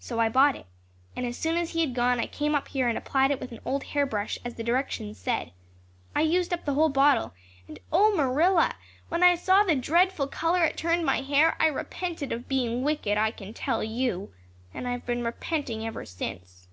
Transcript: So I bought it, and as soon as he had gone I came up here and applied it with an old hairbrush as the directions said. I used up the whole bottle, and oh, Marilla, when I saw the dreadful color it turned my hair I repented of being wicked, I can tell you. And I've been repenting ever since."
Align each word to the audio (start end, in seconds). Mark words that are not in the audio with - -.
So 0.00 0.18
I 0.18 0.28
bought 0.28 0.56
it, 0.56 0.66
and 1.14 1.24
as 1.24 1.36
soon 1.38 1.54
as 1.56 1.70
he 1.70 1.80
had 1.82 1.94
gone 1.94 2.18
I 2.18 2.26
came 2.26 2.56
up 2.56 2.66
here 2.66 2.88
and 2.88 2.98
applied 2.98 3.30
it 3.30 3.38
with 3.40 3.52
an 3.52 3.60
old 3.64 3.84
hairbrush 3.84 4.36
as 4.44 4.56
the 4.56 4.64
directions 4.64 5.16
said. 5.16 5.52
I 6.12 6.22
used 6.22 6.52
up 6.52 6.64
the 6.64 6.74
whole 6.74 6.88
bottle, 6.88 7.34
and 7.68 7.78
oh, 7.92 8.12
Marilla, 8.16 8.74
when 9.10 9.22
I 9.22 9.36
saw 9.36 9.62
the 9.62 9.76
dreadful 9.76 10.26
color 10.26 10.64
it 10.64 10.76
turned 10.76 11.06
my 11.06 11.20
hair 11.20 11.56
I 11.60 11.68
repented 11.68 12.32
of 12.32 12.48
being 12.48 12.82
wicked, 12.82 13.16
I 13.16 13.30
can 13.30 13.54
tell 13.54 13.84
you. 13.84 14.32
And 14.74 14.88
I've 14.88 15.06
been 15.06 15.22
repenting 15.24 15.86
ever 15.86 16.04
since." 16.04 16.66